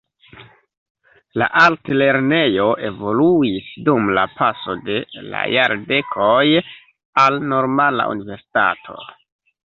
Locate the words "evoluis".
2.87-3.67